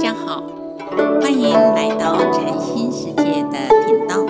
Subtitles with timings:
[0.00, 0.42] 家好，
[1.20, 4.24] 欢迎来到禅心世界的频道。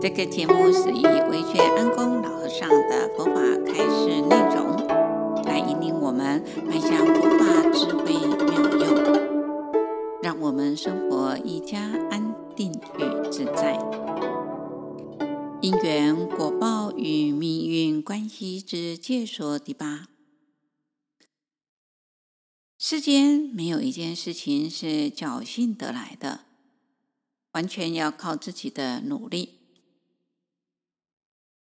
[0.00, 4.74] 这个节目是以维权安公老和尚的佛法开示内容，
[5.44, 8.14] 来引领我们迈向佛法智慧
[8.46, 9.20] 妙用，
[10.22, 11.78] 让我们生活愈加
[12.10, 13.78] 安定与自在。
[15.60, 20.13] 因缘果报与命运关系之界说第八。
[22.86, 26.44] 世间没有一件事情是侥幸得来的，
[27.52, 29.58] 完全要靠自己的努力。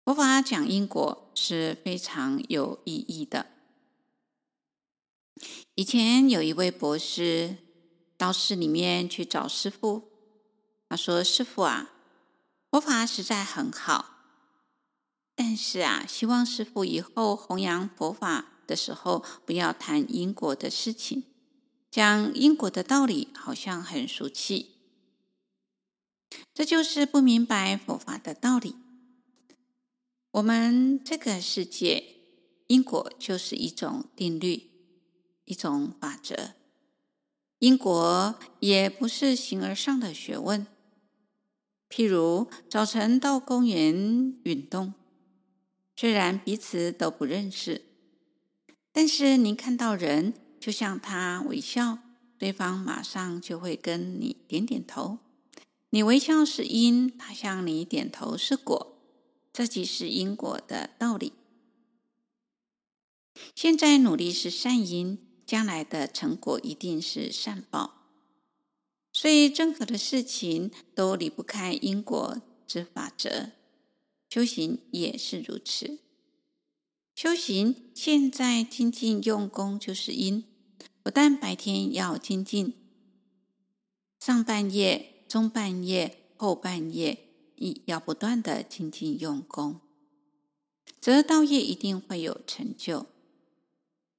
[0.06, 3.48] 佛法讲因果是非常有意义的。
[5.74, 7.58] 以前有一位博士
[8.16, 10.08] 到寺里面去找师父，
[10.88, 11.92] 他说：“师父啊，
[12.70, 14.16] 佛法实在很好，
[15.34, 21.24] 但是啊，希望师父以后弘扬佛法。”的时候，不要谈因果的事情，
[21.90, 24.70] 讲因果的道理好像很俗气。
[26.54, 28.76] 这就是不明白佛法的道理。
[30.30, 32.02] 我们这个世界，
[32.66, 34.70] 因果就是一种定律，
[35.44, 36.54] 一种法则。
[37.58, 40.66] 因果也不是形而上的学问。
[41.88, 43.94] 譬如早晨到公园
[44.44, 44.94] 运动，
[45.94, 47.91] 虽然彼此都不认识。
[48.92, 51.98] 但是您看到人，就向他微笑，
[52.36, 55.18] 对方马上就会跟你点点头。
[55.90, 58.98] 你微笑是因，他向你点头是果，
[59.52, 61.32] 这即是因果的道理。
[63.54, 68.10] 现在努力是善因，将来的成果一定是善报。
[69.10, 73.52] 所以任何的事情都离不开因果之法则，
[74.28, 75.98] 修行也是如此。
[77.14, 80.44] 修行现在精进用功就是因，
[81.02, 82.74] 不但白天要精进，
[84.18, 89.80] 上半夜、中半夜、后半夜亦要不断的精进用功，
[91.00, 93.06] 则道业一定会有成就。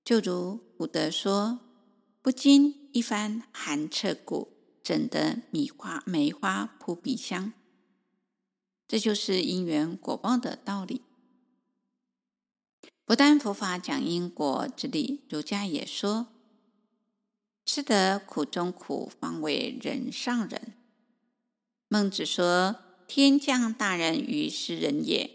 [0.05, 1.59] 就如古德说
[2.21, 4.49] ：“不经一番寒彻骨，
[4.83, 7.53] 怎得米花梅花扑鼻香？”
[8.87, 11.01] 这就是因缘果报的道理。
[13.13, 16.29] 不但佛法讲因果之理，儒家也说
[17.63, 20.73] ：“吃得苦中苦，方为人上人。”
[21.87, 25.29] 孟子说：“天降大任于斯人也，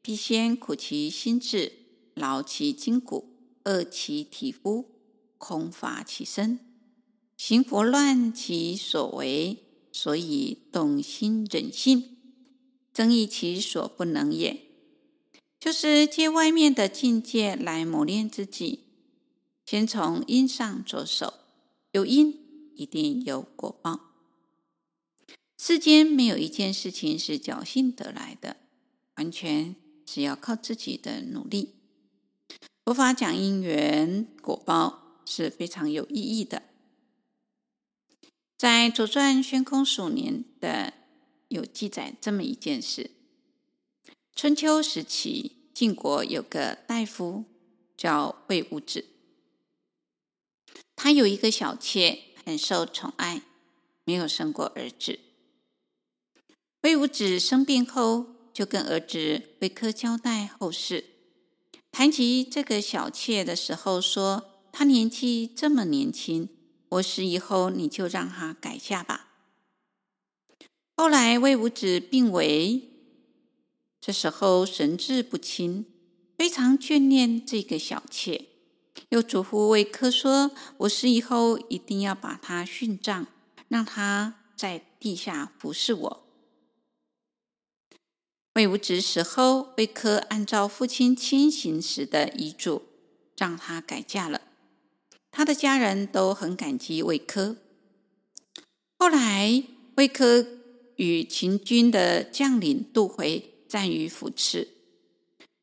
[0.00, 1.72] 必先苦其心志，
[2.14, 4.88] 劳其筋骨，饿其体肤，
[5.36, 6.60] 空乏其身，
[7.36, 12.18] 行拂乱其所为，所以动心忍性，
[12.92, 14.62] 增益其所不能也。”
[15.66, 18.84] 就是借外面的境界来磨练自己，
[19.64, 21.34] 先从因上着手，
[21.90, 24.12] 有因一定有果报。
[25.58, 28.58] 世间没有一件事情是侥幸得来的，
[29.16, 29.74] 完全
[30.06, 31.74] 是要靠自己的努力。
[32.84, 36.62] 佛法讲因缘果报是非常有意义的。
[38.56, 40.92] 在《左传》宣空鼠年的
[41.48, 43.10] 有记载这么一件事：
[44.36, 45.52] 春秋时期。
[45.72, 47.44] 晋国有个大夫
[47.98, 49.04] 叫魏武子，
[50.94, 53.42] 他有一个小妾，很受宠爱，
[54.04, 55.20] 没有生过儿子。
[56.80, 61.04] 魏武子生病后，就跟儿子魏科交代后事。
[61.90, 66.48] 谈及这个小妾的时候，说：“她年纪这么年轻，
[66.88, 69.34] 我死以后，你就让她改嫁吧。”
[70.96, 72.95] 后来魏武子病危。
[74.06, 75.84] 这时候神志不清，
[76.38, 78.46] 非常眷恋这个小妾，
[79.08, 83.26] 又嘱咐魏科说：“我死以后一定要把她殉葬，
[83.66, 86.26] 让她在地下服侍我。”
[88.54, 92.82] 魏武子死后，魏科按照父亲清醒时的遗嘱，
[93.36, 94.42] 让她改嫁了。
[95.32, 97.56] 他的家人都很感激魏科。
[99.00, 99.64] 后来，
[99.96, 100.46] 魏科
[100.94, 103.54] 与秦军的将领杜回。
[103.68, 104.68] 战于涪池，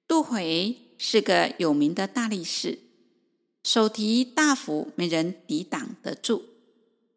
[0.08, 2.80] 杜回是个有名的大力士，
[3.64, 6.46] 手提大斧，没人抵挡得住。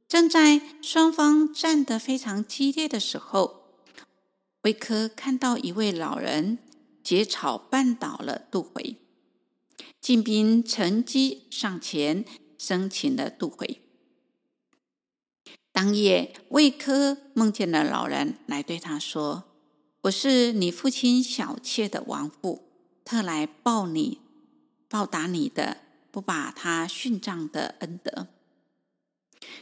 [0.08, 3.72] 正在双方战得非常激烈的时候，
[4.62, 6.58] 魏科看到一位老人
[7.02, 8.96] 结草绊倒了杜回，
[10.00, 12.24] 晋兵乘机上前
[12.56, 13.80] 生擒了杜回。
[15.72, 19.44] 当夜，魏科梦见了老人，来对他说。
[20.06, 22.62] 我是你父亲小妾的亡父，
[23.04, 24.20] 特来报你
[24.88, 25.78] 报答你的
[26.12, 28.28] 不把他殉葬的恩德。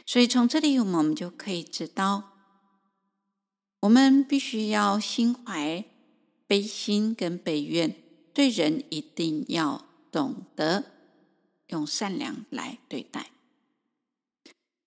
[0.05, 2.33] 所以从这里我们就可以知道，
[3.81, 5.83] 我们必须要心怀
[6.45, 7.95] 悲心跟悲愿，
[8.31, 10.83] 对人一定要懂得
[11.69, 13.31] 用善良来对待。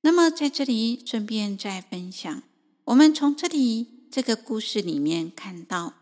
[0.02, 2.44] 那么在这里顺便再分享，
[2.84, 5.94] 我们从这里这个故事里面看到，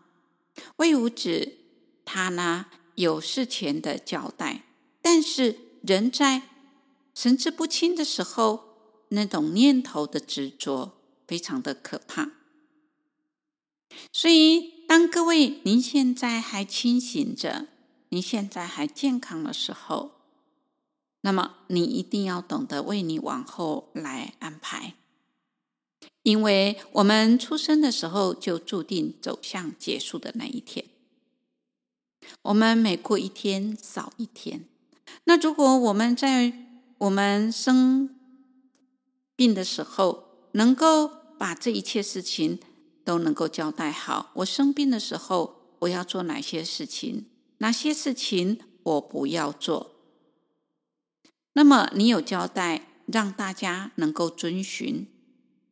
[0.77, 1.57] 魏武子
[2.05, 4.63] 他呢有事前的交代，
[5.01, 6.43] 但是人在
[7.13, 8.63] 神志不清的时候，
[9.09, 12.31] 那种念头的执着非常的可怕。
[14.11, 17.67] 所以，当各位您现在还清醒着，
[18.09, 20.11] 您现在还健康的时候，
[21.21, 24.95] 那么你一定要懂得为你往后来安排，
[26.27, 30.83] 因为我们出生的时候就注定走向结束的那一天。
[32.41, 34.65] 我们每过一天少一天。
[35.23, 36.51] 那如果我们在
[36.97, 38.09] 我们生
[39.37, 41.09] 病的时候，能够
[41.39, 42.59] 把这一切事情，
[43.05, 44.31] 都能够交代好。
[44.33, 47.27] 我生病的时候，我要做哪些事情？
[47.59, 49.95] 哪些事情我不要做？
[51.53, 55.07] 那么你有交代，让大家能够遵循，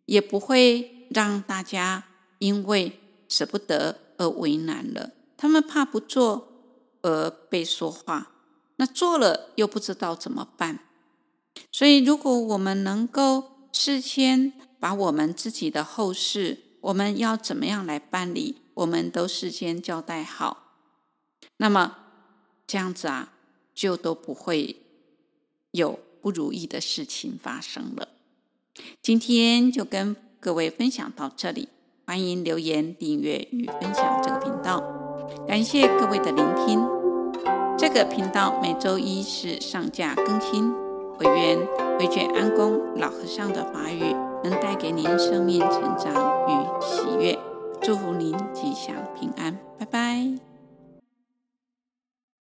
[0.06, 2.06] 也不会让大家
[2.40, 5.12] 因为舍不得而为难了。
[5.38, 6.48] 他们怕不做
[7.02, 8.32] 而被说话，
[8.78, 10.80] 那做了又不知道怎么办。
[11.72, 18.58] 所以，如果我们能够事先把我们自己的后事，我们要怎么样来办理？
[18.76, 20.74] 我们都事先交代好，
[21.58, 21.98] 那么
[22.68, 23.34] 这样子啊，
[23.74, 24.82] 就都不会
[25.72, 28.10] 有不如意的事情发生了。
[29.06, 31.70] 今天就跟各位分享到这里，
[32.08, 34.84] 欢迎留言、订阅与分享这个频道。
[35.48, 36.84] 感谢各位的聆听。
[37.78, 40.74] 这个频道每周一是上架更新。
[41.20, 41.60] 惟愿
[42.00, 44.02] 惟觉安公老和尚的法语。
[44.44, 47.38] 能带给您生命成长与喜悦，
[47.84, 50.55] 祝福您吉祥平安，拜拜。